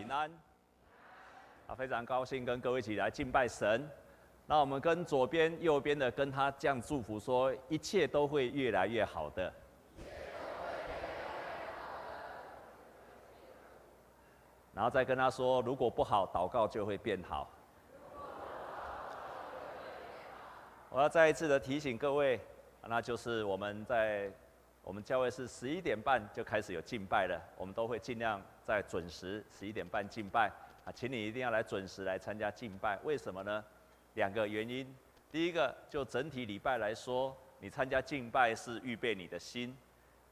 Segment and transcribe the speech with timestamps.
[0.00, 0.30] 平安。
[1.66, 3.86] 啊，非常高兴跟各位一起来敬拜神。
[4.46, 9.52] 那我们跟左边、右边的跟他这样祝福说，一切都会越来越好的。
[14.72, 17.50] 然后再跟他说，如果不好，祷告就会变好。
[20.88, 22.40] 我要再一次的提醒各位，
[22.88, 24.32] 那就是我们在。
[24.82, 30.50] 我们教会是十一点半就开始有敬拜了，我们都会尽量在准时十一点半敬拜
[30.84, 32.98] 啊，请你一定要来准时来参加敬拜。
[33.04, 33.64] 为什么呢？
[34.14, 34.92] 两个原因。
[35.30, 39.76] 第一个，就整体礼拜来说，你参加敬拜是预备你的心，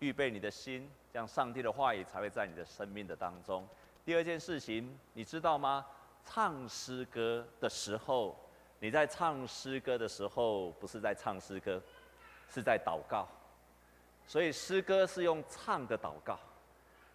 [0.01, 3.65] 预备你的心，这样上帝的话语才会在你的生命的当中。
[4.05, 5.87] 第二件事情，你知道吗？
[6.25, 8.37] 唱诗歌的时候，
[8.81, 11.81] 你在唱诗歌的时候，不是在唱诗歌，
[12.51, 13.29] 是在祷告。
[14.29, 16.39] 所以诗歌是用唱的祷告，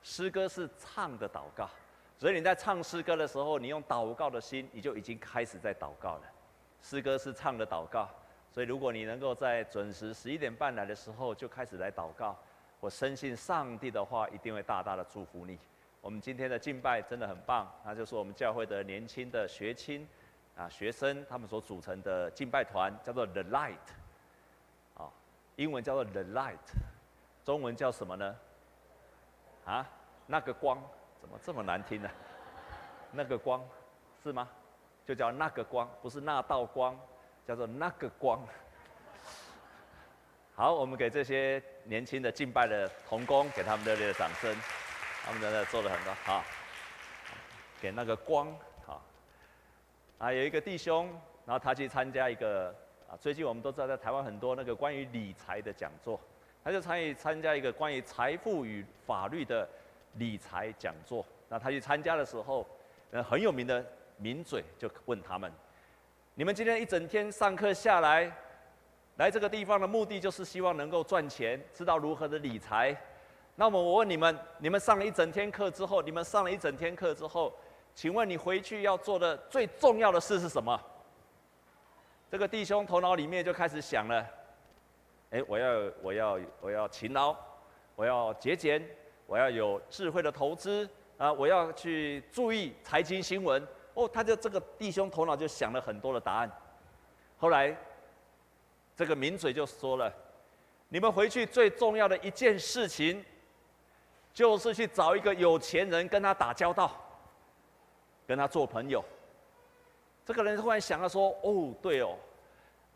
[0.02, 1.70] 诗歌是唱的祷告，
[2.17, 6.23] 所以你在唱诗歌的时候，你用祷告的心，你就已经开始在祷告了。
[6.81, 8.09] 诗歌是唱的祷告，
[8.52, 12.36] 所以如果你能够在准时十一点半来的时候就开始来祷告，
[12.80, 15.59] 我深信上帝的话一定会大大的祝福你。
[16.02, 20.05] 我们今天的敬拜真的很棒，那就是我们教会的年轻的学青
[20.58, 23.77] 啊学生他们所组成的敬拜团，叫做 The Light，
[24.95, 25.08] 啊，
[25.58, 26.58] 英文叫做 The Light。
[27.44, 28.36] 中文叫什么呢？
[29.66, 29.89] 啊，
[30.27, 30.81] 那个光
[31.19, 32.09] 怎么这么难听呢？
[33.11, 33.63] 那个光
[34.23, 34.49] 是吗？
[35.05, 36.97] 就叫那个光，不是那道光，
[37.45, 38.41] 叫做那个光。
[40.55, 44.55] 好，我们给这些年轻的敬拜的童工，给他们热烈的掌声。
[45.25, 46.44] 他们在那做了很多好，
[47.81, 48.47] 给那个光
[48.86, 49.02] 好。
[50.19, 51.08] 啊，有一个弟兄，
[51.45, 52.73] 然后他去参加一个
[53.09, 56.19] 啊，最近我们都知道在台湾很多那个关于理财的讲座。
[56.64, 59.67] 他就参与参加一个关于财富与法律的
[60.14, 61.25] 理财讲座。
[61.50, 62.66] 那他去参加的时候，
[63.11, 63.86] 呃，很有名的
[64.17, 65.52] 名嘴就问他们
[66.36, 68.31] ：“你们今天一整天上课下来，
[69.17, 72.95] 来这个地方的目的就是希望能够赚钱，知道如何的理财。
[73.55, 77.54] 那么我问你们：你们上了一整天课之后，你们上了一整天课之后，
[77.93, 80.80] 请问你回去要做的最重要的事是什么？”
[82.32, 84.26] 这个弟兄头脑里面就开始想了。
[85.33, 87.36] 哎，我要我要我要勤劳，
[87.95, 88.88] 我要节俭，
[89.26, 91.33] 我要有智慧的投资啊！
[91.33, 94.08] 我要去注意财经新闻哦。
[94.08, 96.52] 他就这个弟兄头脑就想了很多的答案。
[97.39, 97.76] 后来，
[98.95, 100.14] 这个名嘴就说了
[100.88, 103.26] ：“你们回去最重要的一件事情，
[104.32, 106.92] 就是去找一个有钱人跟他打交道，
[108.27, 109.04] 跟他做朋友。”
[110.23, 112.16] 这个人突然想到说：“哦，对哦，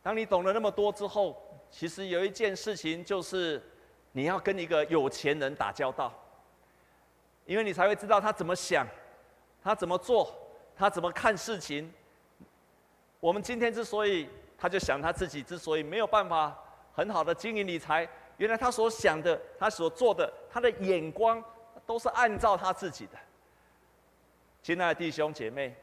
[0.03, 1.36] 当你懂了那么多之后。”
[1.69, 3.61] 其实有一件事情，就是
[4.11, 6.11] 你要跟一个有钱人打交道，
[7.45, 8.88] 因为你才会知道他怎么想，
[9.63, 10.33] 他怎么做，
[10.75, 11.91] 他怎么看事情。
[13.19, 16.57] 我们今天之所以，他就想他自己之所以没有办法
[16.94, 18.07] 很好的经营理财，
[18.38, 21.44] 原来他所想的，他所做的，他的眼光
[21.85, 23.17] 都是按照他自己的。
[24.63, 25.75] 亲爱的弟兄姐妹，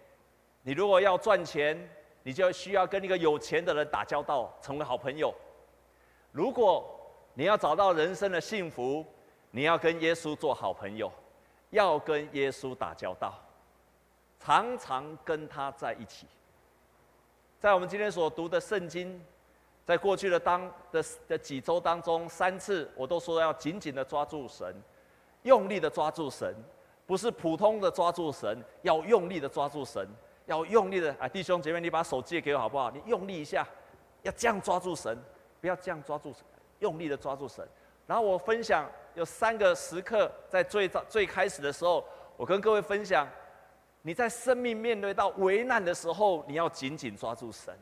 [0.62, 1.76] 你如果要赚钱，
[2.22, 5.34] 你就需要跟一个有钱的人打交道，成为好朋友。
[6.34, 6.84] 如果
[7.34, 9.06] 你要找到人生的幸福，
[9.52, 11.08] 你要跟耶稣做好朋友，
[11.70, 13.40] 要跟耶稣打交道，
[14.40, 16.26] 常常跟他在一起。
[17.60, 19.24] 在我们今天所读的圣经，
[19.86, 24.74] 在过去的当的的几周当中，三次我都说要紧紧的抓住神，
[25.44, 26.52] 用力的抓住神，
[27.06, 30.04] 不是普通的抓住神，要用力的抓住神，
[30.46, 31.28] 要用力的啊！
[31.28, 32.90] 弟兄姐妹，你把手借给我好不好？
[32.90, 33.64] 你用力一下，
[34.22, 35.16] 要这样抓住神。
[35.64, 36.44] 不要这样抓住神，
[36.80, 37.66] 用力的抓住神。
[38.06, 43.26] 然后我分享有三个时刻，在最早最开始的时候，我跟各位分享，
[44.02, 47.72] 你在生命面对到危难的时候，你要紧紧抓住神；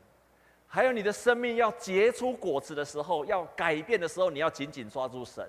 [0.65, 5.45] 还有你的生命要结出果子的时候，要改变的时候，你要紧紧抓住神。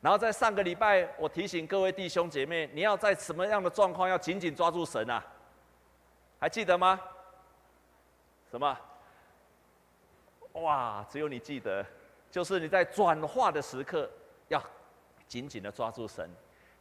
[0.00, 5.22] 然后在上个礼拜，我提醒各位弟兄姐妹，你要在什么样的状况要紧紧抓住神啊？
[6.40, 6.98] 还记得吗？
[8.50, 8.74] 什么？
[10.62, 11.04] 哇！
[11.10, 11.84] 只有你记得，
[12.30, 14.08] 就是你在转化的时刻，
[14.48, 14.62] 要
[15.26, 16.28] 紧紧的抓住神。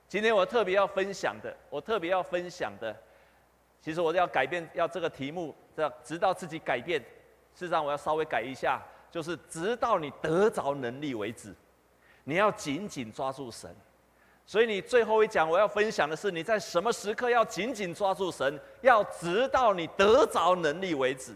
[0.08, 2.96] 今天我特别要分享的，我特别要分享的，
[3.82, 7.02] 其实我要改变，要这个题目，要直到自己改变。
[7.54, 11.54] 事实上，我要稍微改一下，就是直到你得着能力为止，
[12.24, 13.74] 你要紧紧抓住神。
[14.46, 21.36] 所以你最后一讲，我要分享的是你在什么时刻要紧紧抓住神，要直到你得着能力为止。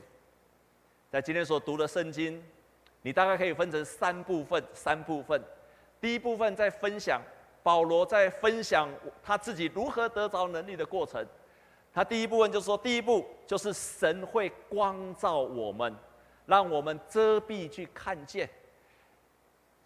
[1.10, 2.40] 在今天所读的圣经，
[3.02, 4.64] 你大概可以分成三部分。
[4.74, 5.42] 三部分，
[6.00, 7.20] 第一部分在分享
[7.64, 8.88] 保罗在分享
[9.24, 11.26] 他自己如何得着能力的过程。
[11.92, 15.92] 他第一部分就是说，第一步就是神会光照我们，
[16.46, 18.48] 让我们遮蔽去看见。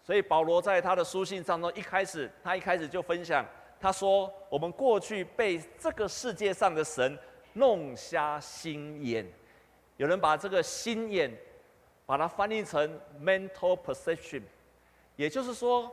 [0.02, 3.42] 所以保罗在他的书信当中，一开始他一开始就分享，
[3.80, 7.18] 他说：“我们过去被这个世界上的神
[7.54, 9.26] 弄瞎心眼。”
[9.96, 11.30] 有人把这个心眼，
[12.06, 14.42] 把它翻译成 mental perception，
[15.16, 15.90] 也就是说，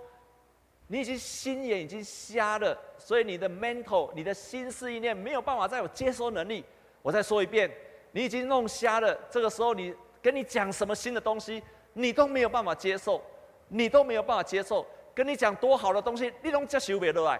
[0.88, 6.66] 你已经心眼已经瞎了，所以你的 mental，你的心思意念没有办法再有接收能力。
[7.02, 7.72] 我再说一遍，
[8.12, 9.18] 你已经弄瞎了。
[9.30, 11.62] 这个时候，你跟你讲什么新的东西，
[11.94, 13.24] 你都没有办法接受，
[13.68, 14.86] 你都没有办法接受。
[15.14, 17.40] 跟你讲多好的东西，你都接受不来。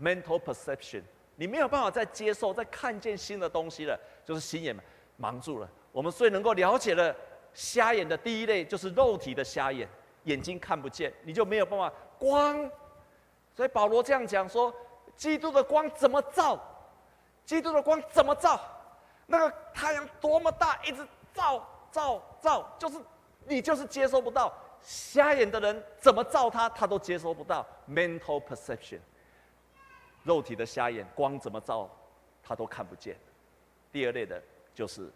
[0.00, 1.02] mental perception，
[1.36, 4.82] 你没有办法再接受、再看见新的东西了，就是心眼嘛。
[5.22, 5.70] 盲住了。
[5.92, 7.14] 我们最能够了解的
[7.54, 9.88] 瞎眼的第一类，就是肉体的瞎眼，
[10.24, 12.68] 眼睛看不见，你就没有办法光。
[13.54, 14.74] 所以保罗这样讲说：
[15.14, 16.58] 基督的光怎么照？
[17.44, 18.60] 基督的光怎么照？
[19.26, 22.98] 那个太阳多么大，一直照照照，就是
[23.46, 24.52] 你就是接收不到。
[24.80, 27.64] 瞎眼的人怎么照他，他都接收不到。
[27.88, 28.98] Mental perception，
[30.24, 31.88] 肉体的瞎眼，光怎么照，
[32.42, 33.16] 他都看不见。
[33.92, 34.42] 第二类的。
[34.74, 35.10] 就是，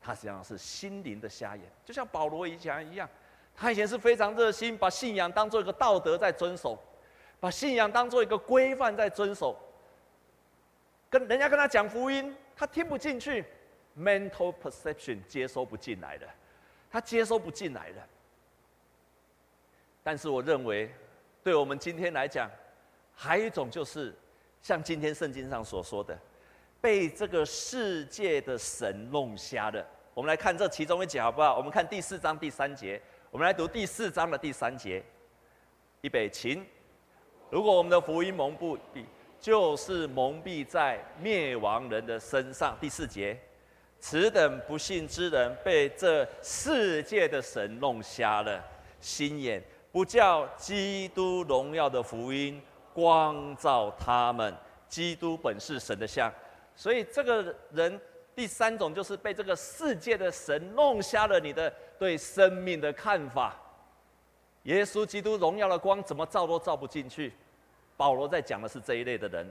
[0.00, 3.08] 他实际上是心灵的瞎眼，就像保罗以前一样，
[3.56, 6.78] 他以前是非常热心，把信仰当做一个道德在遵守，
[7.40, 9.58] 把信仰当做一个规范在遵守。
[11.10, 13.44] 跟人家跟他讲福音，他听不进去
[13.98, 16.28] ，mental perception 接收不进来的，
[16.90, 18.00] 他接收不进来的。
[20.02, 20.92] 但是我认为，
[21.42, 22.50] 对我们今天来讲，
[23.14, 24.14] 还有一种就是，
[24.60, 26.18] 像今天圣经上所说的。
[26.84, 29.82] 被这个世界的神弄瞎了。
[30.12, 31.56] 我们来看这其中一节好不好？
[31.56, 33.00] 我们看第四章第三节。
[33.30, 35.02] 我们来读第四章的第三节。
[36.02, 36.62] 预备起。
[37.48, 38.78] 如果我们的福音蒙蔽，
[39.40, 42.76] 就是蒙蔽在灭亡人的身上。
[42.78, 43.34] 第四节，
[43.98, 48.62] 此等不信之人被这世界的神弄瞎了
[49.00, 52.60] 心眼，不叫基督荣耀的福音
[52.92, 54.54] 光照他们。
[54.86, 56.30] 基督本是神的像。
[56.76, 58.00] 所以这个人
[58.34, 63.56] 第三种就是被这个世界的神弄瞎了你的对生命的看法。
[64.64, 67.32] 耶稣基督荣耀的光怎么照都照不进去。
[67.96, 69.46] 保罗在讲的是这一类的人，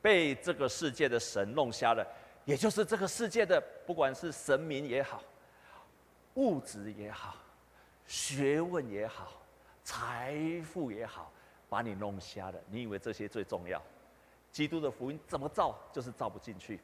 [0.00, 2.06] 被这个世界的神弄瞎了，
[2.44, 5.20] 也就是这个世界的不管是神明也好，
[6.34, 7.34] 物质也好，
[8.06, 9.32] 学问也好，
[9.82, 11.32] 财富也好，
[11.68, 12.58] 把你弄瞎了。
[12.70, 13.82] 你以为这些最重要？
[14.50, 16.80] 基督的福音怎么照，就是照不进去。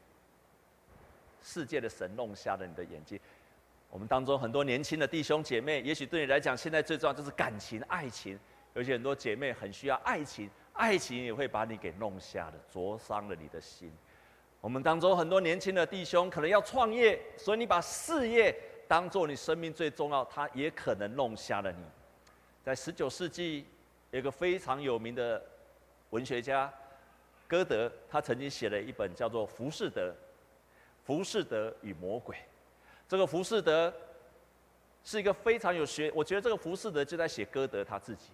[1.42, 3.18] 世界的神弄瞎了你的眼睛。
[3.90, 8.38] 我们当中很多年轻的弟兄姐妹，也许对你来讲，现在最重要就是感情、爱情。
[8.74, 13.92] 而且很多姐妹很需要爱情，爱情也会把你给弄瞎了，灼伤了你的心。
[14.60, 18.52] 我们当中很多年轻的弟兄可能要创业，所以你把事业
[18.88, 21.84] 当做你生命最重要，他也可能弄瞎了你。
[22.64, 23.64] 在十九世纪，
[24.10, 25.40] 有一个非常有名的
[26.10, 26.72] 文学家。
[27.46, 30.10] 歌德他曾经写了一本叫做《浮士德》，
[31.04, 32.36] 浮士德与魔鬼。
[33.08, 33.92] 这个浮士德
[35.04, 38.30] 是一个非常有学，我觉得这个浮士德就在写歌德他自己。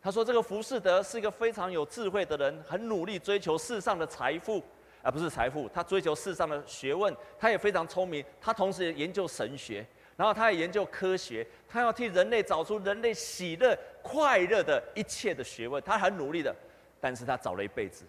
[0.00, 4.62] 他说这个浮士德是一个非常有智慧的人，很努力追求世上的财富，
[5.02, 9.84] 而不是财富，他追求世上的学问，他也非常聪明，他同时也研究神学，
[10.16, 16.54] 然后他也研究科学，他要替人类找出人类喜乐、快乐的一切的学问，他很努力的，
[17.00, 18.04] 但是他找了一辈子。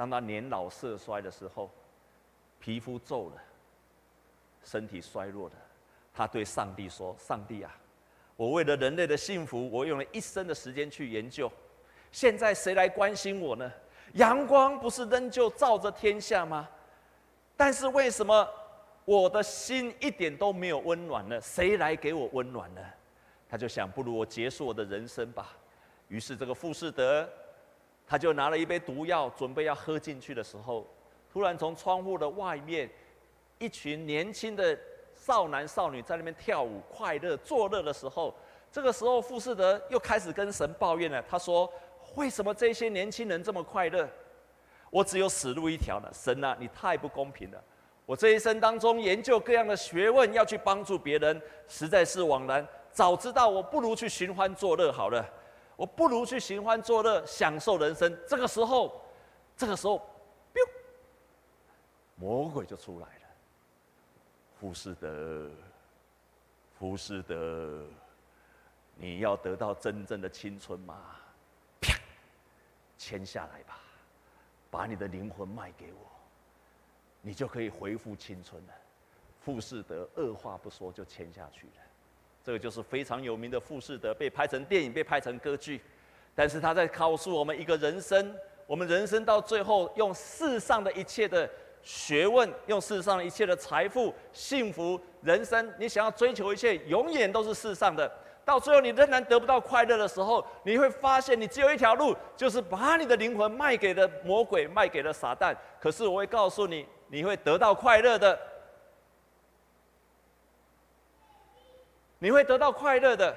[0.00, 1.70] 当他年老色衰的时候，
[2.58, 3.36] 皮肤皱了，
[4.64, 5.54] 身体衰弱了，
[6.14, 7.76] 他对上帝说：“上帝啊，
[8.34, 11.52] 我为了人类的幸福，我用了一生的时间去研究，
[12.10, 13.70] 现在谁来关心我呢？
[14.14, 16.66] 阳光不是仍旧照着天下吗？
[17.54, 18.48] 但是为什么
[19.04, 21.38] 我的心一点都没有温暖呢？
[21.42, 22.80] 谁来给我温暖呢？”
[23.50, 25.54] 他就想：不如我结束我的人生吧。
[26.08, 27.28] 于是这个富士德。
[28.10, 30.84] 他就拿了一杯毒药，准备要喝进去的时候，
[31.32, 32.90] 突然从窗户的外面，
[33.60, 34.76] 一群年轻的
[35.14, 38.34] 少男少女在那边跳舞、快乐、作乐的时候，
[38.72, 41.22] 这个时候富士德又开始跟神抱怨了。
[41.30, 41.72] 他说
[42.16, 44.08] ：“为什么这些年轻人这么快乐？
[44.90, 46.10] 我只有死路一条呢？
[46.12, 47.62] 神啊，你太不公平了！
[48.06, 52.66] 我这一生当中研究各样的学问，要去帮助别人，实在是枉然。
[52.90, 55.24] 早知道我不如去寻欢作乐好了。”
[55.80, 58.14] 我不如去寻欢作乐，享受人生。
[58.28, 59.00] 这个时候，
[59.56, 60.06] 这个时候，
[62.16, 63.22] 魔鬼就出来了。
[64.60, 65.50] 浮士德，
[66.78, 67.82] 浮士德，
[68.94, 71.16] 你要得到真正的青春吗？
[71.80, 71.98] 啪，
[72.98, 73.80] 签下来吧，
[74.70, 76.06] 把你的灵魂卖给我，
[77.22, 78.74] 你就可以恢复青春了。
[79.40, 81.72] 富士德二话不说就签下去了。
[82.42, 85.80] 这个就是非常有名的富士德，被拍成电影，被拍成歌剧。
[86.34, 88.34] 但是他在告诉我们一个人生，
[88.66, 91.48] 我们人生到最后，用世上的一切的
[91.82, 98.10] 学问，用世上一切的财富、幸福、人生，你想要追求一切，永远都是世上的。
[98.42, 105.54] 到最后，你仍然得不到快乐的时候，你会发现，你只有一条路，就是把你的灵魂卖给了魔鬼，卖给了撒旦。
[105.78, 108.38] 可是我会告诉你，你会得到快乐的。
[112.20, 113.36] 你会得到快乐的。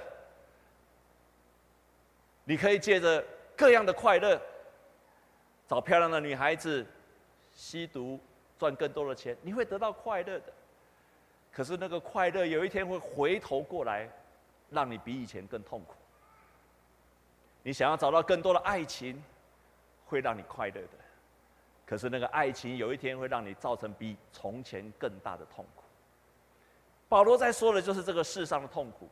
[2.44, 3.26] 你可以借着
[3.56, 4.40] 各样的快乐，
[5.68, 6.86] 找漂亮的女孩子，
[7.56, 8.20] 吸毒，
[8.60, 10.54] 赚更多的钱，你会得到快乐的。
[11.54, 14.10] 可是那个快乐有一天会回头过来，
[14.70, 15.96] 让你比以前更痛苦。
[17.62, 19.24] 你想要找到更多的爱情，
[20.06, 20.90] 会让你快乐的。
[21.86, 25.83] 可是那个爱情有一天会让你造成比从前更大的痛苦。
[27.14, 29.08] 保罗在说的就是这个世上的痛苦，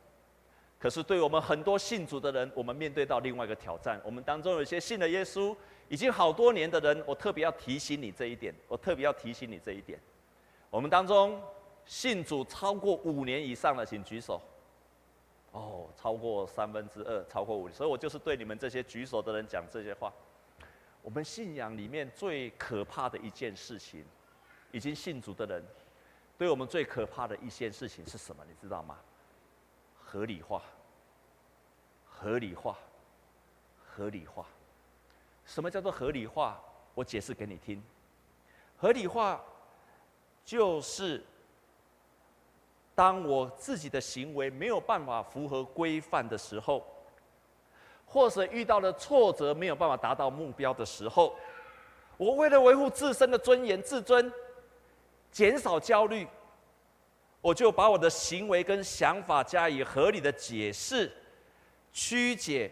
[0.76, 4.00] 可是对我们很多信主的人，我们面对到另外一个挑战。
[4.04, 5.56] 我们当中有些信了耶稣
[5.88, 10.00] 已经好多年的人，我特别要提醒你这一点，我特别要提醒你这一点。
[10.68, 11.40] 我们当中
[11.84, 14.42] 信主超过五年以上的，请举手。
[15.52, 20.12] 哦，超过三分之二，超过五，所以我就是对你们这些举手的人讲这些话。
[21.02, 24.04] 我们信仰里面最可怕的一件事情，
[24.72, 25.62] 已经信主的人。
[26.42, 28.42] 对我们最可怕的一件事情是什么？
[28.48, 28.98] 你知道吗？
[30.02, 30.60] 合理化，
[32.04, 32.76] 合理化，
[33.86, 34.44] 合理化。
[35.46, 36.60] 什么叫做合理化？
[36.96, 37.80] 我解释给你听。
[38.76, 39.40] 合理化
[40.44, 41.22] 就是
[42.92, 46.84] 当我自己的行为没有办法符合规范的时候，
[48.04, 51.36] 或者遇到了挫折没有办法达到目标的时候，
[52.16, 54.32] 我为了维护自身的尊严、自尊。
[55.32, 56.28] 减少焦虑，
[57.40, 61.10] 我就把我的行为跟想法加以合理的解释、
[61.92, 62.70] 曲解，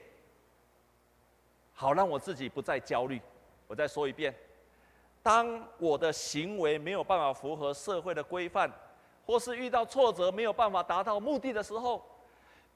[1.72, 3.20] 好让我自己不再焦虑。
[3.66, 4.34] 我再说一遍：
[5.22, 8.70] 当我的行为没有办法符合社会的规范，
[9.24, 12.04] 或是遇到挫折没有办法达到目的的时候，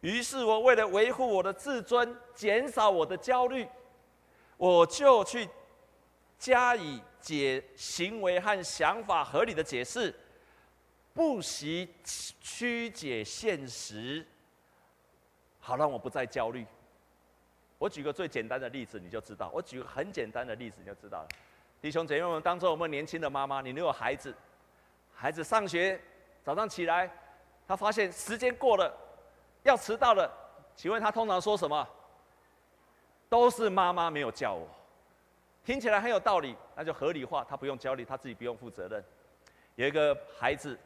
[0.00, 3.68] 于是我为了维护我的自尊、减少我的焦虑，
[4.56, 5.48] 我就去
[6.38, 7.02] 加以。
[7.24, 10.14] 解行为和想法合理的解释，
[11.14, 14.26] 不惜曲解现实，
[15.58, 16.66] 好让我不再焦虑。
[17.78, 19.50] 我举个最简单的例子，你就知道。
[19.54, 21.28] 我举个很简单的例子，你就知道了。
[21.80, 24.34] 弟兄姐妹们，当中我们年轻的妈妈，你如果有孩子，
[25.14, 25.98] 孩子上学
[26.44, 27.10] 早上起来，
[27.66, 28.94] 他发现时间过了，
[29.62, 30.30] 要迟到了，
[30.76, 31.88] 请问他通常说什么？
[33.30, 34.68] 都是妈妈没有叫我。
[35.64, 39.02] 听起来很有道理，那就合理化，他不用焦虑，他自己不用负责任。
[39.76, 40.78] 有一个孩子，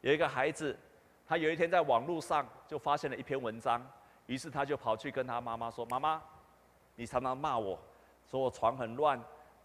[0.00, 0.76] 有一个孩子，
[1.24, 3.80] 他有一天在网络上就发现了一篇文章，
[4.26, 6.20] 于是他就跑去跟他妈妈说：“妈妈，
[6.96, 7.78] 你常常骂我，
[8.28, 9.16] 说我床很乱，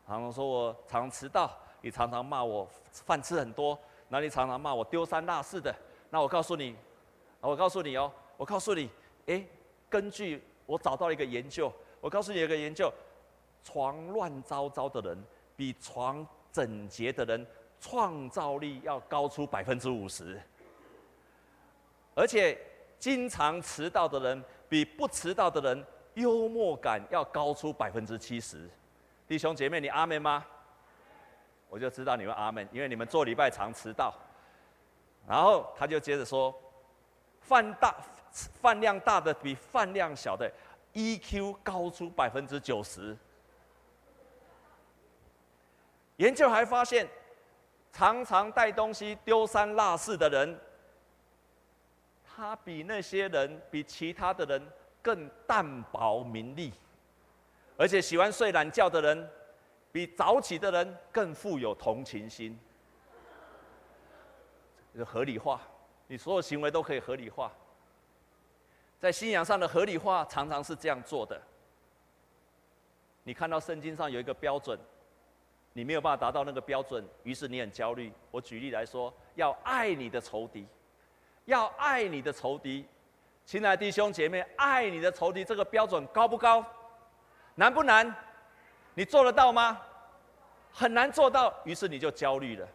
[0.06, 3.78] 常常说我常常迟到，你常常骂我饭吃很多，
[4.10, 5.76] 那你常常骂我丢三落四的。
[6.12, 6.76] 那我告诉你，
[7.42, 8.92] 我告诉你哦，我告诉你，
[9.26, 9.48] 诶，
[9.90, 12.94] 根据我找到一个研究，我告诉你一个研究。”
[13.66, 15.18] 床乱糟糟的人，
[15.58, 17.46] 比床整洁的人
[17.82, 20.40] 创造力要高出百分之五十，
[22.14, 22.56] 而且
[23.00, 28.70] 经常迟到的人，比不迟到的人幽默感要高出百分之七十。
[29.28, 30.46] 弟兄姐妹，你阿门吗？
[31.68, 34.14] 我就知道你们阿门，因为你们做礼拜常迟到。
[35.28, 36.54] 然后他就接着说，
[37.42, 37.96] 饭大
[38.32, 40.48] 饭量大的比饭量小的
[40.94, 43.18] EQ 高出百分之九十。
[46.18, 47.08] 研究还发现，
[47.92, 50.60] 常常带东西丢三落四的人，
[52.24, 54.66] 他比那些人，比其他的人
[55.02, 56.72] 更淡薄名利，
[57.78, 59.30] 而且喜欢睡懒觉的人，
[59.92, 62.58] 比早起的人更富有同情心。
[65.06, 65.62] 合理化，
[66.08, 67.52] 你所有行为都可以合理化。
[68.98, 71.42] 在信仰上的合理化，常常是这样做的。
[73.24, 74.80] 你看到圣经上有一个标准。
[75.78, 78.10] 你没有办法达到那个标准，于是你很焦虑。
[78.32, 80.66] 我举例来说，要爱你的仇敌，
[81.44, 82.86] 要爱你的仇敌，
[83.46, 86.66] 亲爱的弟兄姐妹，爱你的仇敌这个标准高不高？
[87.56, 88.16] 难不难？
[88.94, 89.82] 你做得到吗？
[90.72, 92.66] 很难做到，于是你就焦虑了。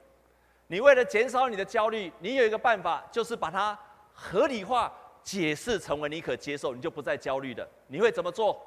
[0.66, 3.78] 你为了减少你的焦虑，你有一个办法，就是把它
[4.12, 4.92] 合理化，
[5.22, 7.66] 解释成为你可接受，你就不再焦虑了。
[7.86, 8.62] 你会怎么做？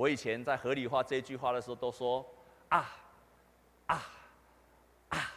[0.00, 2.24] 我以前在合理化这句话的时候，都说
[2.70, 2.90] 啊
[3.84, 4.02] 啊
[5.10, 5.30] 啊，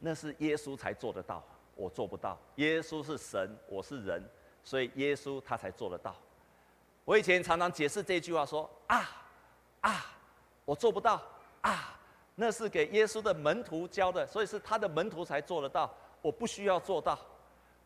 [0.00, 1.40] 那是耶稣才做得到，
[1.76, 2.36] 我做不到。
[2.56, 4.28] 耶稣是神，我是人，
[4.64, 6.16] 所以耶稣他才做得到。
[7.04, 9.08] 我以前常常解释这句话说啊
[9.82, 10.04] 啊，
[10.64, 11.22] 我做不到
[11.60, 11.96] 啊，
[12.34, 15.88] 那是给耶稣的门徒教的，所以是他的门徒才做得到，
[16.20, 17.16] 我不需要做到。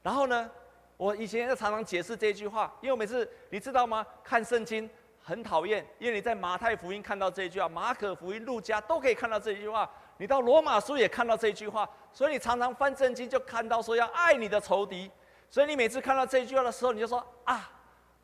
[0.02, 0.50] 然后呢，
[0.96, 4.06] 我以前也常常解释这句话，因为我每次你知道吗？
[4.24, 4.88] 看圣经
[5.28, 15.10] 很讨厌，因为你在马太福音看到这句话，马可福音、路加都可以看到这句话，你到罗马书也看到这句话，所以你常常翻圣经就看到说要爱你的仇敌，
[15.50, 17.70] 所以你每次看到这句话的时候，你就说啊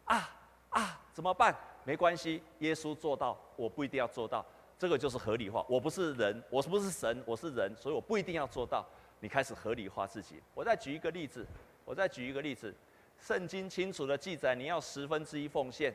[0.04, 0.30] 啊。
[0.70, 1.54] 啊，怎么办？
[1.84, 4.44] 没关系，耶稣做到，我不一定要做到，
[4.76, 5.64] 这个就是合理化。
[5.68, 7.22] 我不是人，我是不是神？
[7.24, 8.84] 我是人，所以我不一定要做到。
[9.20, 10.42] 你开始合理化自己。
[10.52, 11.46] 我再举一个例子，
[11.84, 12.74] 我再举一个例子。
[13.20, 15.94] 圣经清楚的记载，你要十分之一奉献。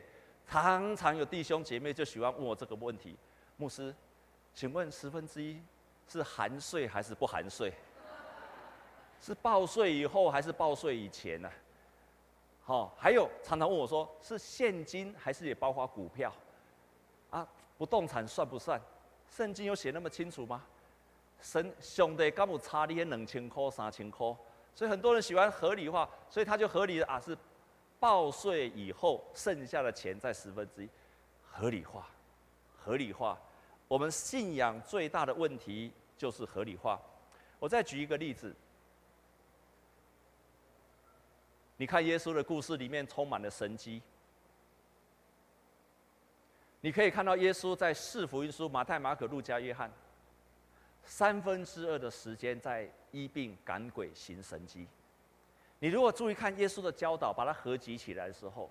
[0.50, 3.16] 常常有弟兄姐妹就喜欢问我这个问题：
[3.56, 3.94] 牧师，
[4.52, 5.62] 请问十分之一
[6.08, 7.72] 是含税还是不含税？
[9.20, 11.54] 是报税以后还是报税以前呢、啊？
[12.66, 16.32] 哦，还有常常问我说，是现金还是也包括股票？
[17.30, 17.46] 啊，
[17.78, 18.80] 不动产算不算？
[19.30, 20.64] 圣经有写那么清楚吗？
[21.40, 24.26] 神兄弟干部差你两千块、三千块，
[24.74, 27.38] 所以很多人喜欢合理化，所以他就合理的啊，是
[28.00, 30.88] 报税以后剩下的钱在十分之一，
[31.48, 32.08] 合理化，
[32.76, 33.38] 合理化。
[33.86, 37.00] 我们信仰最大的问题就是合理化。
[37.58, 38.56] 我再举一个例子。
[41.76, 44.02] 你看耶稣的故事里面充满了神迹，
[46.80, 49.90] 你可以看到耶稣在四福音书马太、马可、路加、约翰
[51.04, 54.86] 三分之二的时间在医病、赶鬼、行神迹。
[55.80, 58.70] 你如果注意看耶稣的教导，把它合集起来的时候，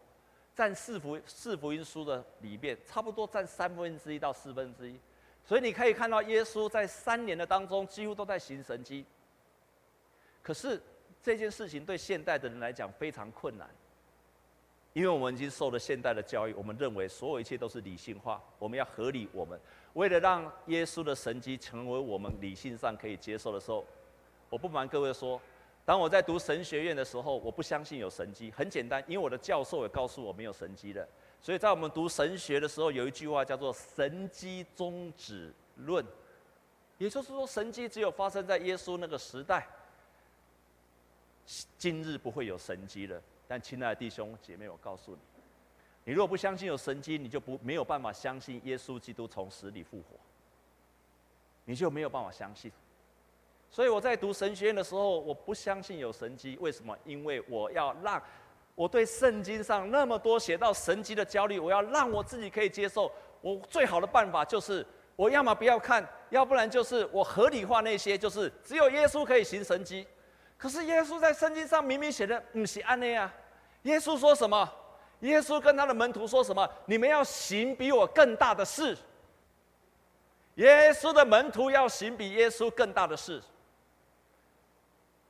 [0.55, 4.97] 占四福四福音书的里面，差不多占三分之一到四分之一。
[5.43, 9.05] 所以你可以看到耶稣在三年的当中几乎都在行神迹。
[10.41, 10.81] 可是。
[11.21, 13.69] 这件事情对现代的人来讲非常困难，
[14.93, 19.27] 因为我们已经受了现代的教育，我们认为所有一切都是理性化，我们要合理。
[19.33, 19.59] 我们
[19.95, 23.85] 为了让耶稣的神迹成为我们理性上可以接受的时候，
[24.49, 25.39] 我不瞒各位说，
[25.89, 28.51] 当我在读神学院的时候，我不相信有神迹。
[28.51, 31.09] 很简单，因为我的教授也告诉我没有神迹的。
[31.41, 36.05] 所以在我们读神学的时候，有一句话叫做“神迹终止论”，
[36.99, 39.67] 也就是说，神迹只有发生在耶稣那个时代。
[41.79, 45.19] 今日不会有神迹了，但亲爱的弟兄姐妹，我告诉你，
[46.03, 50.15] 你如果不相信有神迹，你就不没有办法相信耶稣基督从死里复活，
[51.65, 52.71] 你就没有办法相信。
[53.71, 56.97] 所以我在读神学院的时候，我不相信有神迹，为什么？
[57.05, 58.21] 因为我要让
[58.73, 63.11] 我对圣经上那么多写到神迹的焦虑，我要让我自己可以接受。
[63.41, 70.05] 我最好的办法就是，我要么不要看，要不然就是我合理化那些，就是只有耶稣可以行神迹。
[70.57, 73.33] 可是耶稣在圣经上明明写的不是安内啊！
[73.83, 74.69] 耶稣说什么？
[75.19, 76.67] 耶稣跟他的门徒说什么？
[76.85, 78.97] 你们要行比我更大的事。
[80.55, 83.41] 耶稣的门徒要行比耶稣更大的事。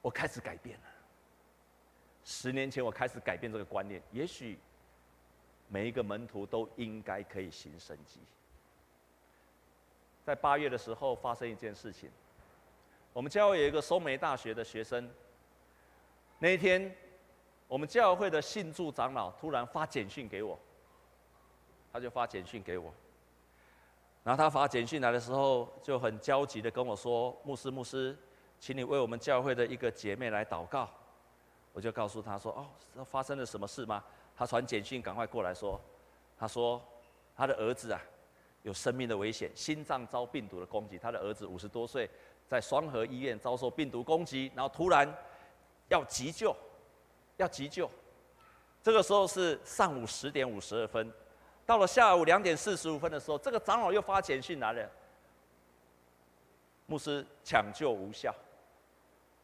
[0.02, 0.86] 我开始改变了。
[2.24, 4.60] 十年前我开始改变这个观念，也许
[5.68, 8.20] 每一个门徒都应该可以行神迹。
[10.24, 12.10] 在八月的时候发生一件事情。
[13.12, 15.10] 我们教会有一个松梅大学的学生，
[16.38, 16.96] 那一天，
[17.68, 20.58] 我们教会的信助长老突然发简讯给我，
[21.92, 22.94] 他就发简讯给我，
[24.24, 28.16] 然后他发简讯来的时候就很焦急的跟我说：“牧师，牧师，
[28.60, 30.90] 请你为我们教会的一个姐妹来祷告。”
[31.74, 32.52] 我就告诉她说
[32.96, 34.04] ：“哦，发生了什么事吗？”
[34.36, 35.80] 她传简讯赶快过来说
[36.38, 36.82] ：“她说
[37.36, 38.02] 她的儿子啊，
[38.64, 42.10] 有生命的危险，心脏遭病毒的攻击，她的儿子五十多岁。”
[42.50, 45.08] 在双和医院遭受病毒攻击，然后突然
[45.88, 46.52] 要急救，
[47.38, 47.88] 要急救。
[48.82, 51.14] 这个时候是上午十点五十二分，
[51.64, 54.90] 到了下午两点四十五分的时候，这个长老又发简讯来了：
[56.88, 58.34] 牧师抢救无效。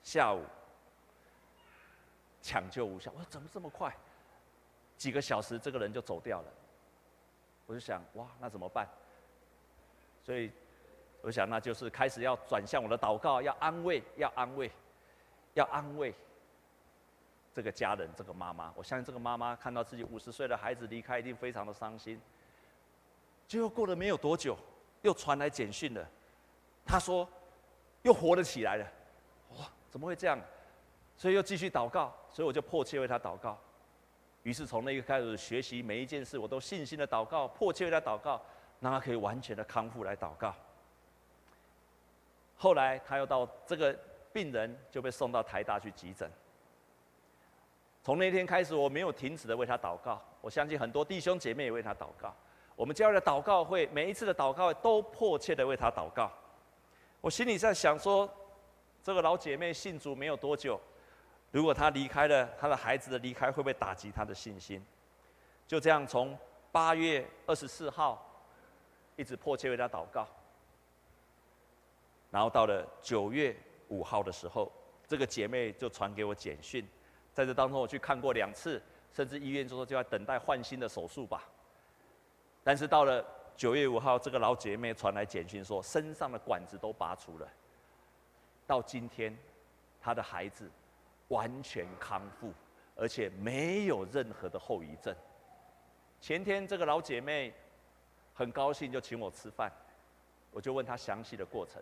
[0.06, 0.42] 下午
[2.42, 3.94] 抢救无效，我说怎么这么快？
[4.96, 6.48] 几个小时这个人就走掉了。
[7.66, 8.88] 我就想哇，那怎么办？
[10.24, 10.50] 所以。
[11.22, 14.72] 我想，那就是开始要转向我的祷告，要安慰，要安慰，
[15.56, 16.14] 要安慰
[17.52, 18.72] 这个家人，这个妈妈。
[18.76, 22.22] 我相信这个妈妈看到自己五十岁的孩子离开，一定非常的伤心。
[23.48, 24.56] 结果过了没有多久，
[25.02, 26.08] 又传来简讯了，
[26.86, 27.28] 他说
[28.04, 28.88] 又活了起来了，
[29.96, 30.38] 怎么会这样？
[31.16, 33.58] 所以又继续祷告，所以我就迫切为他祷告。
[34.44, 38.42] 于是从那一刻开始学习每一件事，我都信心的祷告，迫切为他祷告，
[38.82, 40.54] 让他可以完全的康复来祷告。
[42.58, 43.98] 后来他又到这个
[44.34, 46.30] 病人就被送到台大去急诊。
[48.04, 50.22] 从那天开始，我没有停止的为他祷告。
[50.42, 52.36] 我相信很多弟兄姐妹也为他祷告。
[52.76, 56.30] 我们教会的祷告会，每一次的祷告都迫切的为他祷告。
[57.22, 58.30] 我心里在想说，
[59.06, 60.82] 这个老姐妹信主没有多久，
[61.52, 64.84] 如果她离开了，她的孩子的离开会不会打击她的信心？
[65.68, 66.36] 就这样，从
[66.72, 68.28] 八月二十四号
[69.16, 70.28] 一直迫切为她祷告。
[72.32, 73.56] 然后到了九月
[73.90, 74.72] 五号的时候，
[75.08, 76.84] 这个姐妹就传给我简讯，
[77.32, 78.82] 在这当中我去看过两次，
[79.14, 81.44] 甚至医院就说就要等待换心的手术吧。
[82.64, 83.24] 但是到了。
[83.56, 87.48] 九月五号，这个老姐妹传来简讯说，身上的管子都拔除了。
[88.68, 89.38] 到今天，
[90.00, 90.70] 她的孩子
[91.28, 92.54] 完全康复，
[92.96, 95.16] 而且没有任何的后遗症。
[96.22, 97.54] 前天，这个老姐妹
[98.34, 99.72] 很高兴就请我吃饭，
[100.52, 101.82] 我就问她详细的过程，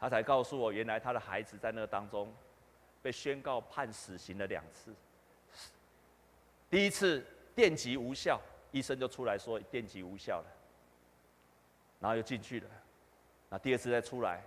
[0.00, 2.32] 她才告诉我，原来她的孩子在那当中
[3.00, 4.94] 被宣告判死刑了两次。
[6.68, 10.46] 第一次电击无效，医生就出来说电击无效了。
[12.00, 12.68] 然后又进去了，
[13.48, 14.42] 那第二次再出来，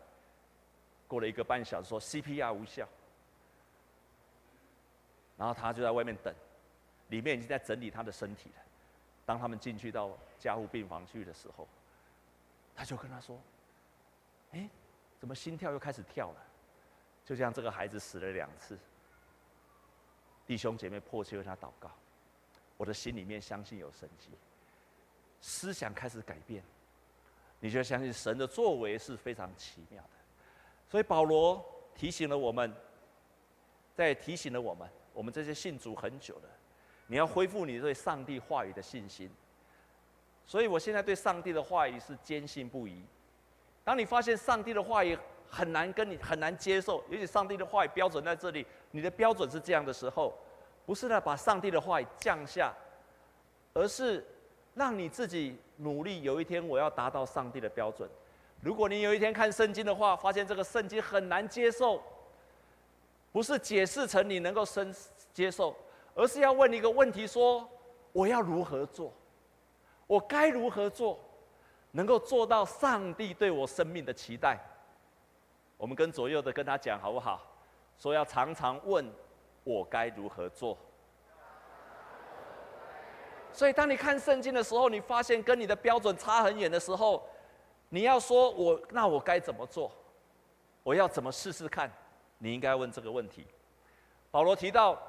[1.07, 2.87] 过了一个半小时，说 CPR 无效，
[5.37, 6.33] 然后他就在外面等，
[7.09, 8.61] 里面已经在整理他的身体了。
[9.25, 11.67] 当他们进去到加护病房去的时候，
[12.75, 13.39] 他就跟他说
[14.53, 14.69] ：“哎，
[15.19, 16.43] 怎么心跳又开始跳了？”
[17.25, 18.77] 就像，这个孩子死了两次。
[20.45, 21.89] 弟兄姐妹迫切为他祷告，
[22.77, 24.29] 我的心里面相信有神迹，
[25.41, 26.63] 思想开始改变。
[27.59, 30.09] 你就相信神的作为是非常奇妙的，
[30.89, 32.73] 所以保罗提醒了我们，
[33.93, 36.49] 在提醒了我们，我们这些信主很久的，
[37.07, 39.29] 你要恢复你对上帝话语的信心。
[40.45, 43.03] 所以我现在对上帝的话语是坚信不疑。
[43.83, 45.17] 当你发现上帝的话语
[45.49, 50.37] 很难跟你很难接受，尤其上帝的话语标准在这里，你的标准是这样的时候，
[50.85, 52.73] 不是呢把上帝的话语降下，
[53.73, 54.25] 而是。
[54.77, 58.09] 让你自己努力，有一天我要达到上帝的标准。
[58.61, 62.01] 如果你有一天看圣经的话，发现这个圣经很难接受，
[63.31, 64.93] 不是解释成你能够生
[65.33, 65.75] 接受，
[66.15, 67.67] 而是要问你一个问题：说
[68.11, 69.13] 我要如何做？
[70.07, 71.19] 我该如何做，
[71.91, 74.59] 能够做到上帝对我生命的期待？
[75.77, 77.41] 我们跟左右的跟他讲好不好？
[77.97, 79.05] 说要常常问
[79.63, 80.77] 我该如何做。
[83.53, 87.25] 所以，当你看圣经的时候，你发现跟你的标准差很远的时候，
[87.95, 89.89] 你要说我那我该怎么做？
[90.84, 91.89] 我要怎么试试看？
[92.39, 93.47] 你应该问这个问题。
[94.29, 95.01] 保罗提到，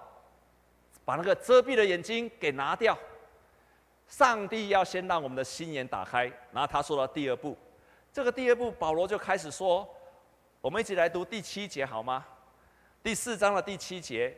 [1.04, 2.96] 把那个遮蔽的眼睛给拿掉。
[4.06, 7.56] 上帝要先让我们的心眼打开，然后他说了第二步。
[8.12, 9.84] 这个第二步，保罗就开始说，
[10.60, 12.24] 我们一起来读第七节好吗？
[13.02, 14.32] 第四章的第七节，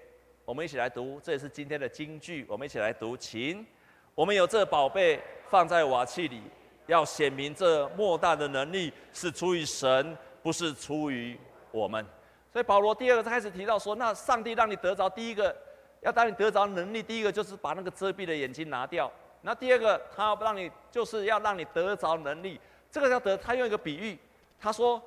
[0.47, 3.67] 我们一起来读，这也是今天的金句，我们一起来读，请。
[4.15, 6.43] 我们有这宝贝放在瓦器里，
[6.89, 11.39] 要显明这莫大的能力是出于神，不是出于
[11.71, 12.05] 我们。
[12.51, 15.55] 所以保罗第二个开始提到说，那上帝让你得着第一个，
[16.01, 19.13] 要当你得着能力，第一个就是把那个遮蔽的眼睛拿掉。
[19.43, 22.59] 那第二个，他要让你就是要让你得着能力，
[22.91, 24.19] 这个要得，他用一个比喻，
[24.59, 25.01] 他说，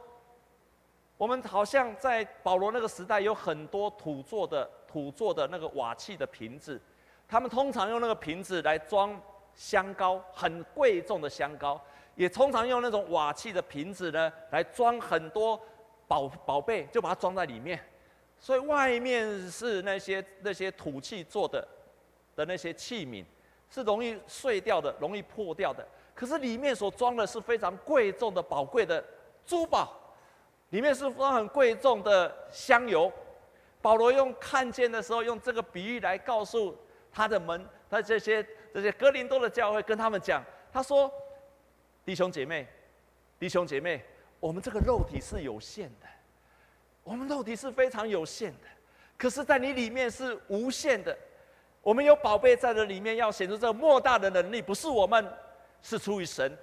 [1.17, 6.79] 我们好像在保罗那个时代有很多土做的土做的那个瓦器的瓶子。
[7.27, 9.19] 他们通常用那个瓶子来装
[9.61, 11.79] 香膏，很贵重的香膏；
[12.15, 15.61] 也通常用那种瓦器的瓶子呢，来装很多
[16.07, 17.79] 宝宝贝，就把它装在里面。
[18.39, 21.63] 所以外面是那些那些土器做的
[22.35, 23.23] 的那些器皿，
[23.69, 25.87] 是容易碎掉的，容易破掉的。
[26.15, 29.03] 可是里面所装的是非常贵重的宝贵的
[29.45, 29.93] 珠宝，
[30.71, 33.13] 里面是装很贵重的香油。
[33.79, 36.75] 保罗用看见的时候，用这个比喻来告诉。
[37.13, 38.41] 他的门，他这些
[38.73, 41.11] 这些哥林多的教会跟他们讲，他说
[42.05, 42.67] ：“弟兄姐妹，
[43.37, 44.03] 弟兄姐妹，
[44.39, 46.07] 我们这个肉体是有限的，
[47.03, 48.67] 我们肉体是非常有限的，
[49.17, 51.17] 可是，在你里面是无限的。
[51.81, 55.27] 我们有宝贝在这里面，要显出这莫大的能力，不是我们，
[55.81, 56.55] 是出于神。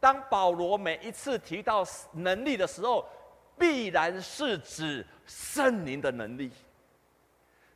[0.00, 3.08] 当保罗每一次提到能力的时候，
[3.56, 6.50] 必然是指圣灵的能力。”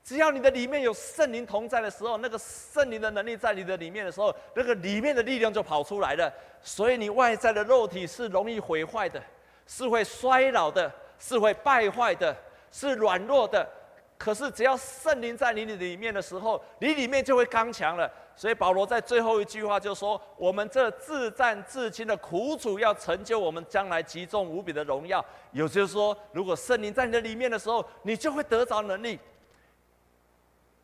[0.09, 6.33] 只要你的里面有圣灵同在的时候，那个圣灵的能力在你的里面的时候，那个里面的力量就跑出来了。
[6.63, 9.23] 所以你外在的肉体是容易毁坏的，
[9.67, 12.35] 是会衰老的，是会败坏的，
[12.73, 13.69] 是软弱的。
[14.17, 18.11] 可是只要圣灵在你里面的时候，你里面就会刚强了。
[18.35, 29.21] 所以保罗在最后一句话就说：“我们这自战自轻的苦楚，要成就我们将来极重无比的荣耀。”也就是说，如果圣灵在你的里面的时候，你就会得着能力。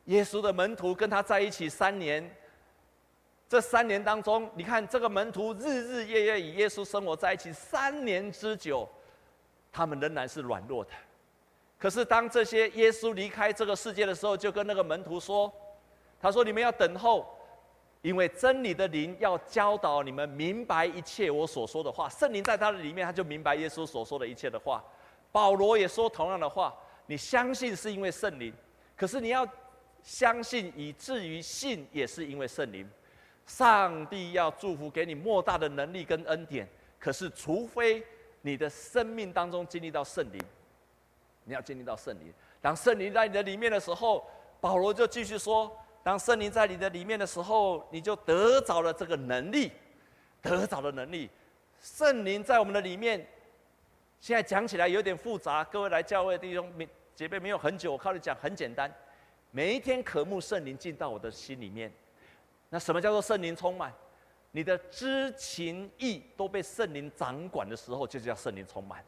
[0.06, 2.28] 耶稣的门徒跟他在一起三年，
[3.48, 8.88] 这三年当中，你看这个门徒日日夜夜与耶稣生活在一起三年之久，
[9.72, 10.90] 他们仍然是软弱的。
[11.78, 15.52] 可是，当这些耶稣离开这个世界的时候，就跟那个门徒说
[16.20, 17.26] ：“他说，你们要等候，
[18.00, 22.08] 因为真理的灵要教导你们明白一切我所说的话。
[22.08, 24.82] 圣灵在他的里面，他就明白耶稣所说的一切的话。
[25.30, 26.74] 保罗也说同样的话。
[27.06, 28.50] 你相信是因为圣灵，
[28.96, 29.46] 可是你要
[30.04, 32.88] 相信，以至于信也是因为圣灵。
[33.46, 36.68] 上帝要祝福给你莫大的能力跟恩典，
[37.00, 38.00] 可是除非
[38.42, 40.40] 你的生命当中经历到圣灵。”
[41.46, 44.26] 你要经历到圣灵，当圣灵在你的里面的时候，
[44.62, 45.70] 保罗就继续说：
[46.02, 49.70] 当圣灵在你的里面的时候，你就得着了这个能力，
[50.40, 51.28] 得着的能力。
[51.82, 53.26] 圣灵在我们的里面，
[54.20, 55.62] 现在讲起来有点复杂。
[55.64, 56.72] 各位来教会弟兄
[57.14, 58.90] 姐妹没有很久，我靠你讲很简单。
[59.56, 61.92] 每一天渴慕圣灵进到我的心里面，
[62.70, 63.94] 那什么叫做圣灵充满？
[64.50, 69.04] 你的知情意都被圣灵掌管的时候，就叫圣灵充满。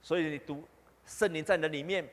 [0.00, 0.64] 所以你读。
[1.04, 2.08] 圣灵在你的里面，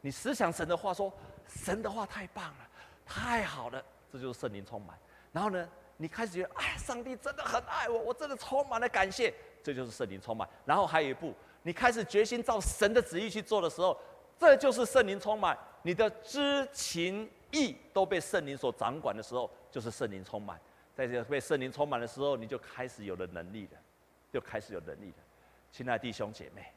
[0.00, 1.12] 你思想神的话说，
[1.46, 2.68] 神的话太棒了，
[3.06, 3.80] 太好了，
[4.12, 4.98] 这就是圣灵充满。
[5.30, 9.32] 然后呢，你开始觉得，哎，上帝真的很爱我，我真的充满了感谢，
[9.62, 10.48] 这就是圣灵充满。
[10.64, 11.32] 然后还有一步，
[11.62, 13.96] 你开始决心照神的旨意去做的时候，
[14.36, 15.56] 这就是圣灵充满。
[15.82, 20.60] 你的知情意都被圣灵所掌管的时候，就是圣灵充满。
[20.94, 23.78] 在这被圣灵充满的时候，你就开始有了能力了，
[24.32, 25.16] 就开始有能力了。
[25.70, 26.72] 亲爱的弟兄姐妹。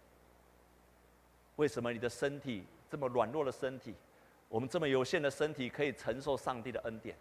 [1.57, 3.95] 为什么你的身体这么软弱的身体，
[4.49, 7.15] 我们这么有限的身体可以承受上帝的恩典？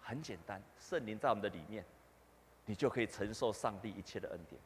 [0.00, 1.84] 很简单，圣灵在我们的里面，
[2.64, 4.60] 你就可以承受上帝一切的恩典。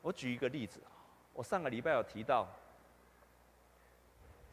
[0.00, 0.80] 我举一个例子，
[1.32, 2.48] 我上个礼拜有提到，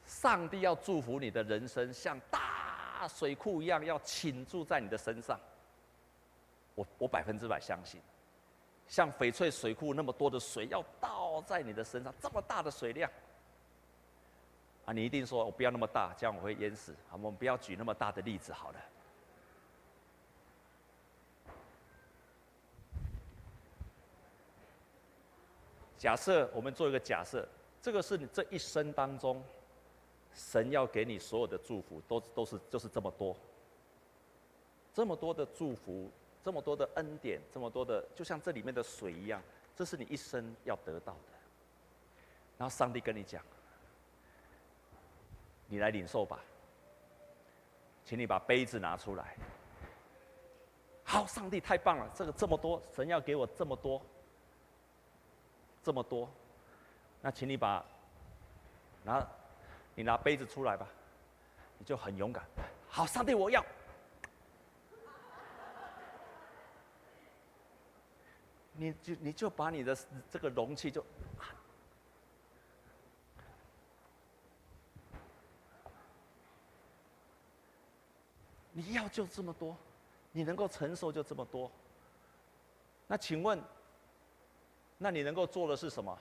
[0.09, 5.39] 上帝要祝福你的人生像大水库一样要倾注在你的身上，
[6.73, 8.01] 我我百分之百相信。
[8.87, 13.09] 像翡翠水库那么多的水要倒在你的身上，这么大的水量，
[14.85, 16.91] 啊，你一定说我不要那么大，这样我会淹死。
[17.07, 18.79] 好，我们不要举那么大的例子好了。
[25.99, 27.47] 假设我们做一个假设，
[27.79, 29.43] 这个是你这一生当中，
[30.33, 33.35] 神要给你所有的祝福，都都是就是这么多，
[34.93, 36.09] 这么多的祝福。
[36.41, 39.43] 这么多的恩典，这么多的，就像这里面的水一样，
[39.75, 41.19] 这是你一生要得到的。
[42.57, 43.43] 然后上帝跟你讲
[45.67, 46.39] ：“你来领受吧，
[48.05, 49.35] 请你把杯子拿出来。”
[51.03, 54.01] 好，上帝太棒了，这个这么多，神要给我这么多，
[55.83, 56.31] 这么多，
[57.21, 57.85] 那请你把
[59.03, 59.27] 拿，
[59.99, 60.87] 你拿杯子出来吧，
[61.77, 62.45] 你就很勇敢。
[62.87, 63.61] 好，上帝，我要。
[68.71, 69.97] 你就你就把你的
[70.31, 71.03] 这个容器就，
[78.71, 79.75] 你要就这么多，
[80.31, 81.69] 你能够承受就这么多。
[83.05, 83.61] 那请问，
[84.97, 86.17] 那你能够做的是什么？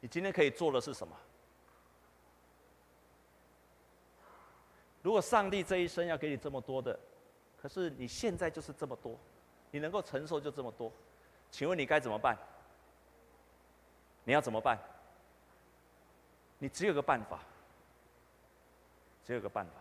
[0.00, 1.16] 你今天可以做的是什么？
[5.04, 6.98] 如果上帝这一生要给你这么多的，
[7.60, 9.14] 可是你现在就是这么多。
[9.70, 10.90] 你能够承受就这么多，
[11.50, 12.38] 请问你该怎么办？
[14.24, 14.78] 你要怎么办？
[16.58, 17.40] 你只有个办法，
[19.26, 19.72] 只有个办法，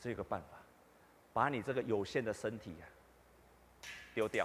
[0.00, 0.58] 只有个办法，
[1.32, 2.86] 把你这个有限的身体呀
[4.14, 4.44] 丢掉，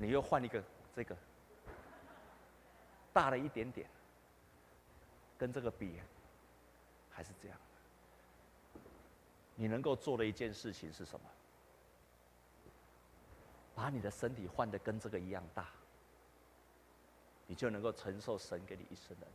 [0.00, 0.60] 你又换一个
[0.96, 1.16] 这个
[3.12, 3.88] 大了一点点，
[5.38, 6.00] 跟这个比
[7.10, 7.56] 还是这样。
[9.54, 11.26] 你能够做的一件事情是什么？
[13.74, 15.68] 把你的身体换得跟这个一样大，
[17.46, 19.26] 你就能够承受神给你一生的。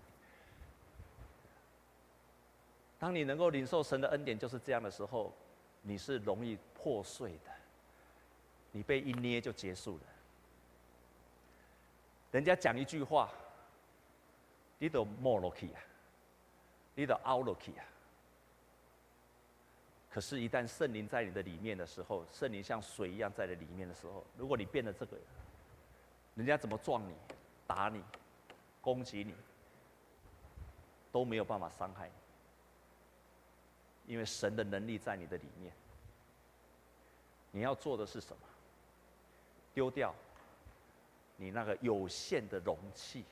[3.00, 5.34] 当你能够领受神的恩典就是这样的时候，
[5.82, 7.52] 你是容易破碎的，
[8.72, 10.04] 你被一捏就结束了。
[12.32, 13.30] 人家讲一句话，
[14.78, 15.82] 你都没落去啊，
[16.96, 17.86] 你都凹落去啊。
[20.10, 25.18] 可是，一旦圣灵在你的里面的时候，圣灵像水一样在你里面的时候，如果你变了这个，
[26.36, 27.16] 人家怎么撞你，
[27.66, 28.04] 打你、
[28.80, 29.34] 攻击你，
[31.12, 32.10] 都没有办法伤害
[34.06, 35.74] 你，因为神的能力在你的里面。
[37.50, 38.44] 你要做的是什么？
[39.74, 40.14] 丢掉
[41.38, 43.26] 你那个有限的容器，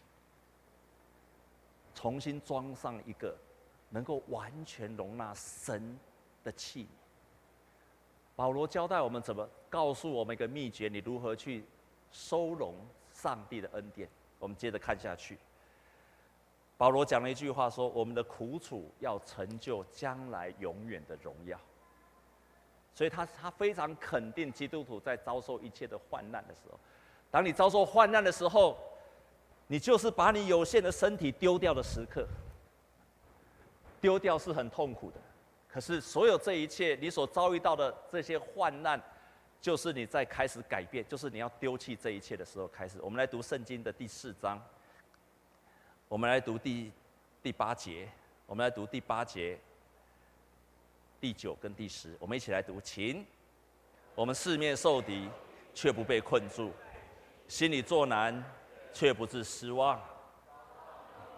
[1.94, 3.38] 重新装上一个
[3.92, 6.00] 能够完全容纳神
[6.44, 6.88] 的器皿。
[8.36, 11.64] 保罗交代我们怎么告诉我们一个秘诀，你如何去
[12.12, 12.74] 收容
[13.14, 14.10] 上帝的恩典。
[14.40, 15.38] 我们接着看下去。
[16.76, 21.60] 保罗讲了一句话说：“我们的苦楚要成就将来永远的荣耀。”
[22.96, 26.80] 所以他他非常肯定基督徒在遭受一切的患难的时候，
[27.30, 28.78] 当你遭受患难的时候，
[29.68, 32.28] 你就是把你有限的身体丢掉的时刻。
[34.02, 35.18] 丢掉是很痛苦的，
[35.70, 39.02] 可是所有这一切你所遭遇到的这些患难，
[39.62, 42.98] 就是你在开始改变，就是你要丢弃这一切的时候开始。
[43.02, 44.60] 我们来读圣经的第四章，
[46.10, 46.92] 我们来读第
[47.44, 48.10] 第八节，
[48.48, 49.58] 我们来读第八节。
[51.20, 52.82] 第九跟第十，我们一起来读。
[52.82, 53.24] 请，
[54.16, 55.30] 我们四面受敌，
[55.72, 56.72] 却不被困住；
[57.48, 58.44] 心里作难，
[58.92, 60.00] 却不致失望；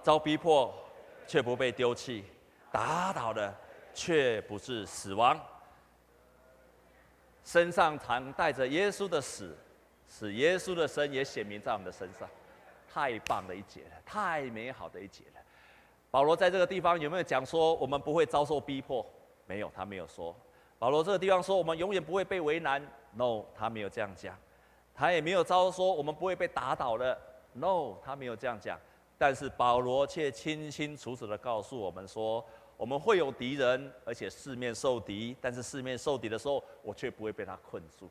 [0.01, 0.73] 遭逼迫，
[1.27, 2.23] 却不被丢弃；
[2.73, 3.53] 打倒的，
[3.93, 5.39] 却不是死亡。
[7.43, 9.55] 身上常带着耶稣的死，
[10.09, 12.27] 使耶稣的生也显明在我们的身上。
[12.91, 15.41] 太棒的一节了，太美好的一节了。
[16.09, 19.05] 保罗在这个地方有没有讲说，我们不会遭受逼迫？
[19.45, 20.35] 没有，他没有说。
[20.79, 22.81] 保罗这个地方说，我们永远不会被为难。
[23.11, 24.35] No，他没有这样讲。
[24.95, 27.15] 他也没有招说，我们不会被打倒的。
[27.51, 28.79] No，他没有这样讲。
[29.15, 32.43] 但是保罗却清清楚楚地告诉我们说，
[32.77, 35.35] 我们会有敌人，而且四面受敌。
[35.39, 38.09] 但是四面受敌的时候，我却不会被他困住。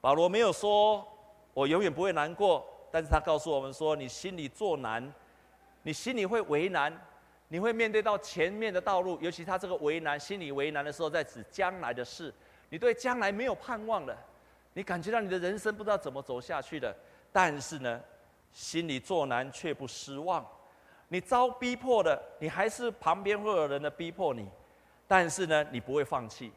[0.00, 1.06] 保罗没有说，
[1.54, 2.66] 我永远不会难过。
[2.90, 5.12] 但是他告诉我们说，你心里作难，
[5.82, 6.96] 你心里会为难。
[7.50, 12.32] 你会面对到前面的道路，尤其他这个为难，心里为难的时候，在指将来的事。
[12.68, 14.14] 你对将来没有盼望了，
[14.74, 16.94] 你感觉到你的人生不知道怎么走下去的。
[17.32, 17.98] 但是呢，
[18.52, 20.46] 心里作难却不失望。
[21.08, 24.48] 你遭逼迫的，你还是旁边会有人的逼迫你，
[25.06, 26.52] 但是呢，你不会放弃，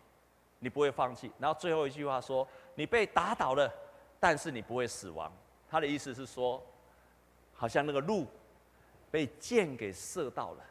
[0.59, 1.31] 你不会放弃。
[1.39, 3.71] 然后最后一句话说，你被打倒了，
[4.19, 5.31] 但是你不会死亡。
[5.69, 6.61] 他的意思是说，
[7.53, 8.27] 好像那个鹿
[9.09, 10.63] 被箭给射到了。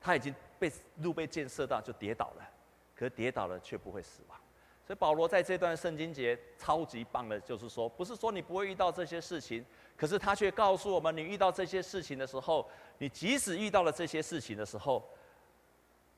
[0.00, 2.48] 他已经被路被箭射到，就跌倒了，
[2.96, 4.38] 可是跌倒了却不会死亡。
[4.84, 9.64] 所以保罗在这段圣经节超级棒的，就是说，不是说你不会遇到这些事情，
[9.96, 12.68] 可是他却告诉我们，你遇到这些事情的时候，
[13.02, 15.04] 你即使遇到了这些事情的时候，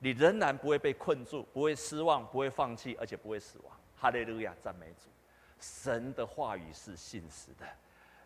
[0.01, 3.75] 你仍然不会被困住，不会失望，不会放弃，而且不会死亡。
[3.97, 5.09] 哈利路亚，赞美主！
[5.59, 7.67] 神的话语是信实的。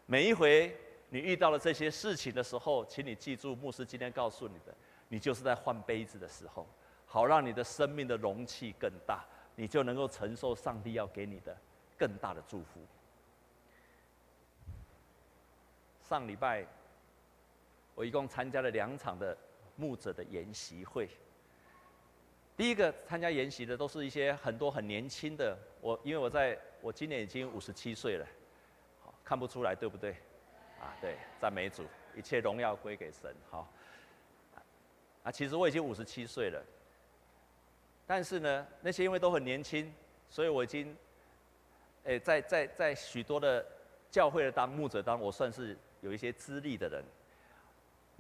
[0.07, 0.77] 每一回
[1.09, 4.75] 你遇到了这些事情的时候，请你记住，牧师今天告诉你的。
[5.07, 6.67] 你就是在换杯子的时候，
[7.07, 11.57] 好让你的生命的容器更大，你就能够承受上帝要给你的
[11.97, 12.81] 更大的祝福。
[16.03, 16.67] 上礼拜，
[17.99, 19.37] 我一共参加了两场的
[19.75, 21.09] 牧者的研习会。
[22.57, 28.25] 第一个参加研习的都是一些很多很年轻的，我因为我在我今年已经五十七岁了，
[29.03, 30.13] 好，看不出来对不对？
[30.81, 31.83] 啊，对，赞美主，
[32.15, 33.69] 一切荣耀归给神，好。
[35.25, 36.65] 啊，其实我已经五十七岁了，
[38.07, 39.93] 但是呢，那些因为都很年轻，
[40.29, 40.97] 所以我已经，
[42.05, 43.67] 诶，在在在许多的
[44.09, 47.03] 教会的当牧者当，我算是有一些资历的人。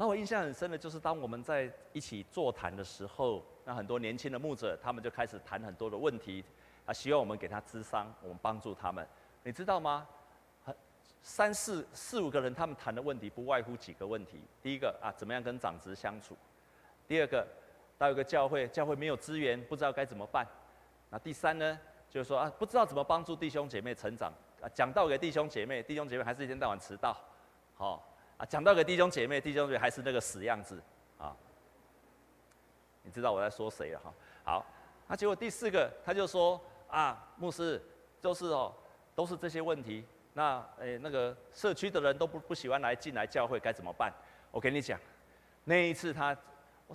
[0.00, 6.44] 那我印象很深的就是，当我们在一起座谈的时候，那很多年轻的牧者，他们就开始谈很多的问题，
[6.86, 9.04] 啊，希望我们给他支商，我们帮助他们。
[9.42, 10.06] 你知道吗？
[11.20, 14.40] 三四四五个人，他们谈的问题不外乎几个问题。
[14.62, 16.36] 第一个啊，怎么样跟长子相处？
[17.08, 17.44] 第二个，
[17.98, 20.46] 到一个教会，教会没有资源，不知道该怎么办。
[21.10, 21.76] 那第三呢，
[22.08, 24.32] 就是说啊，不知道怎么帮助弟兄姐妹成长。
[24.62, 27.16] 啊，讲道给弟兄姐妹，弟兄姐妹还是一天到晚迟到。
[27.76, 28.07] 好，
[28.38, 30.80] 啊，讲到给弟兄姐妹，弟兄姐妹还是那个死样子。
[31.18, 31.36] 啊，
[33.02, 34.14] 你知道我在说谁了哈？
[34.44, 34.66] 好，
[35.06, 36.58] 那结果第四个，他就说
[36.88, 37.82] 啊，牧师，
[38.20, 38.72] 就是哦，
[39.14, 40.02] 都是这些问题。
[40.32, 44.12] 那诶，那个社区的人都不不喜欢来进来教会，该怎么办？
[44.50, 44.98] 我跟你讲，
[45.64, 46.34] 那一次他。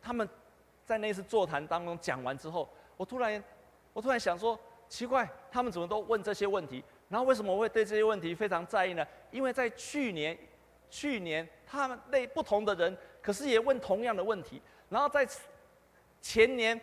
[0.01, 0.27] 他们
[0.83, 2.67] 在那次座谈当中讲完之后，
[2.97, 3.43] 我突然，
[3.93, 4.59] 我突然想说，
[4.89, 6.83] 奇怪，他们怎么都问这些问题？
[7.09, 9.05] 然后为什么我会对这些问题非常在意呢？
[9.29, 10.35] 因为在去年，
[10.93, 14.61] 去年他们那不同的人，可是也问同样的问题。
[14.89, 15.27] 然后在
[16.21, 16.79] 前年，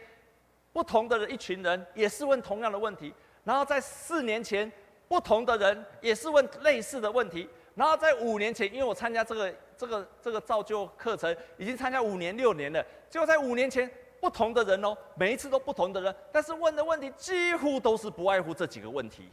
[0.73, 3.15] 不同的人一群人也是问同样的问题。
[3.45, 4.71] 然后在四年前，
[5.07, 7.49] 不同的人也是问类似的问题。
[7.77, 12.85] 然后在五年前，因为我参加这个这个这个造就课程，已经参加五年六年了。
[13.09, 13.89] 结果在五年前，
[14.21, 19.31] 不同的人哦，每一次都不同的人，但是问的问题几乎都是不外乎这几个问题。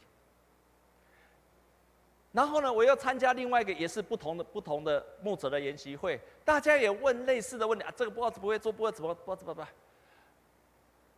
[2.31, 9.67] 然后呢，我又参加另外一个也是不同的不同的牧者的研习会，大家也问类似的问题啊，这个不知道不会做，不会怎么不知道怎么办。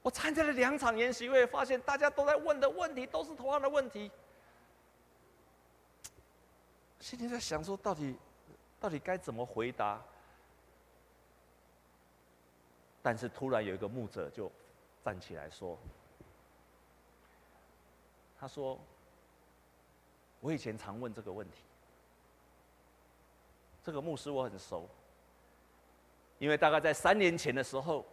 [0.01, 4.09] 我参加了两场研习会，发现大家都在问的问题都是同样的问题。
[6.99, 8.15] 心里在想说，到底
[8.79, 10.01] 到底该怎么回答？
[13.01, 14.51] 但是突然有一个牧者就
[15.03, 15.77] 站起来说
[18.37, 18.77] ：“他说，
[20.39, 21.57] 我以前常问这个问题。
[23.83, 24.87] 这个牧师我很熟，
[26.37, 28.05] 因为大概在三年前的时候，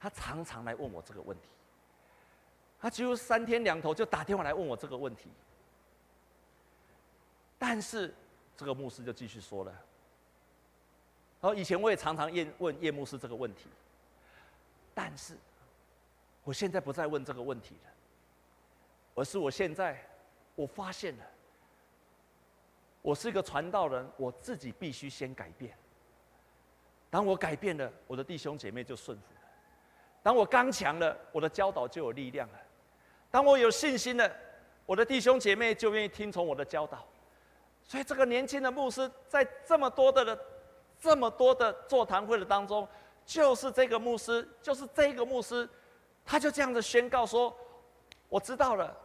[0.00, 1.48] 他常常来问我这个问题。
[2.80, 5.30] 他几乎三天两头就打电话来问我这个问题。
[7.58, 8.14] 但是。”
[8.54, 9.72] 这个牧师就继续说了，
[11.40, 13.66] 然后以前我也常常问问叶牧师这个问题，
[14.94, 15.36] 但是
[16.44, 17.90] 我现在不再问这个问题了，
[19.16, 19.98] 而是我现在
[20.54, 21.24] 我发现了，
[23.02, 25.76] 我是一个传道人，我自己必须先改变。
[27.10, 29.40] 当我改变了，我的弟兄姐妹就顺服了；
[30.22, 32.58] 当我刚强了，我的教导就有力量了；
[33.30, 34.32] 当我有信心了，
[34.86, 37.04] 我的弟兄姐妹就愿意听从我的教导。
[37.82, 40.38] 所以，这个年轻的牧师在这么多的、
[40.98, 42.88] 这么多的座谈会的当中，
[43.26, 45.68] 就是这个牧师，就是这个牧师，
[46.24, 47.54] 他就这样子宣告说
[48.30, 48.96] ：“我知道了。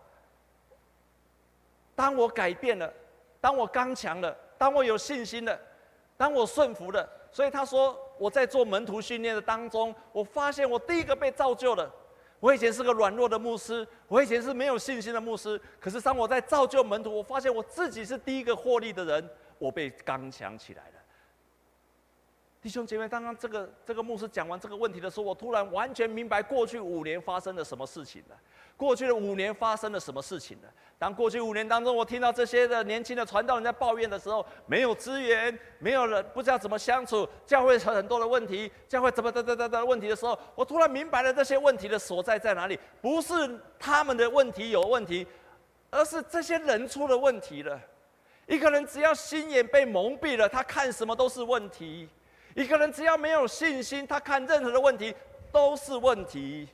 [1.95, 2.93] 当我改变了，
[3.39, 5.59] 当我刚强了，当我有信心了，
[6.15, 11.91] 当我顺服了。”所以他说：“我在做门徒训练的当中，我发现我第一个被造就了。”
[12.39, 15.59] 我以前是个软弱的牧师，我以前是没有信心的牧师。
[15.79, 20.96] 可是当我在造就门徒，我发现我自己是第一个获利的人，我被刚强起来了。
[22.67, 28.35] 弟兄姐妹，刚刚这个这个牧师讲完这个问题的时候，我突然完全明白过去五年发生了什么事情了。
[28.75, 30.67] 过去的五年发生了什么事情了？
[30.99, 42.77] 当过去五年当中，我听到这些的年轻的传道人在抱怨的时候，没有资源，没有人，不知道怎么相处，教会有很多的问题，教会怎么的的的的问题的时候，我突然明白了这些问题的所在在哪里。
[43.01, 43.33] 不是
[43.79, 45.25] 他们的问题有问题，
[45.89, 47.79] 而是这些人出了问题了。
[48.45, 52.07] 一个人只要心眼被蒙蔽了，他看什么都是问题；
[52.57, 55.13] 一个人只要没有信心，他看任何的问题
[55.51, 56.67] 都是问题。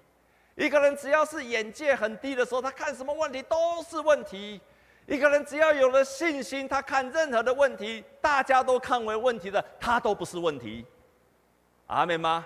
[0.55, 4.61] 一个人只要是眼界很低的时候，他看什么问题都是问题；
[5.07, 10.85] 一个人只要有了信心，他看任何的问题，大家都看为问题的，他都不是问题。
[11.87, 12.45] 阿门吗？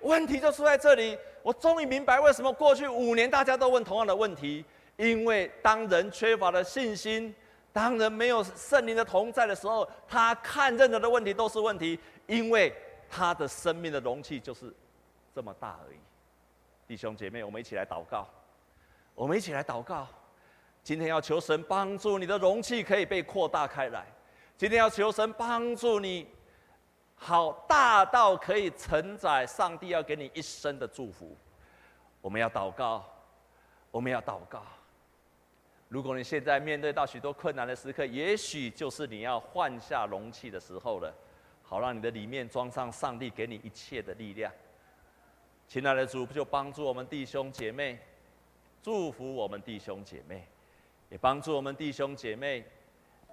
[0.00, 1.18] 问题就出在这里。
[1.42, 4.64] 我终于明白为什么过去五年大家都问同样的问题，
[4.96, 7.34] 因为当人缺乏了信心，
[7.70, 11.98] 当人没有圣灵的同在的时候，他看任何的问题都是问题，
[12.30, 12.72] 因为
[13.08, 14.72] 他的生命的容器就是
[15.34, 15.98] 这么大而已。
[16.86, 18.24] 弟兄姐妹，我们一起来祷告。
[19.16, 20.06] 我们一起来祷告。
[20.84, 24.06] 今天要求神帮助你的容器可以被扩大开来。
[24.56, 26.28] 今天要求神帮助你，
[27.16, 31.36] 好大到可以承载上帝要给你一生的祝福。
[32.20, 33.04] 我们要祷告，
[33.90, 34.62] 我们要祷告。
[35.88, 41.12] 如果你现在面对到许多困难的时刻，也许就是你要换下容器的时候了，
[41.70, 44.52] 好让你的里面装上上帝给你一切的力量。
[45.68, 47.96] 亲爱的主，就帮助我们弟兄姐妹，
[48.82, 50.42] 祝福我们弟兄姐妹，
[51.10, 52.64] 也帮助我们弟兄姐妹，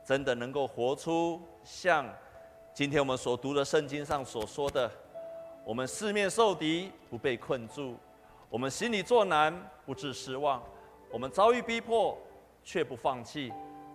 [0.05, 2.07] 真的能够活出像
[2.75, 4.91] 今天我们所读的圣经上所说的：
[5.65, 7.95] 我们四面受敌，不被困住；
[8.51, 9.51] 我们心里作难，
[9.83, 10.61] 不致失望；
[11.09, 12.15] 我们遭遇逼迫，
[12.63, 13.49] 却不放弃；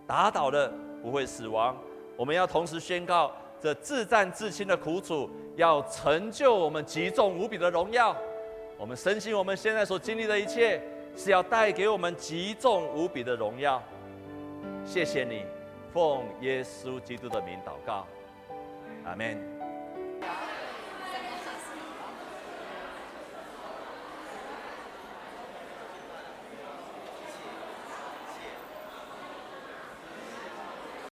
[0.05, 0.69] 打倒的
[1.01, 1.77] 不会死亡。
[2.17, 3.31] 我们要同时宣告：
[3.63, 8.13] 这自战自轻的苦楚，要成就我们极重无比的荣耀。
[8.77, 10.81] 我们深信，我们现在所经历的一切，
[11.15, 13.81] 是要带给我们极重无比的荣耀。
[14.83, 15.45] 谢谢你，
[15.93, 18.05] 奉耶稣基督的名祷告，
[19.05, 19.52] 阿门。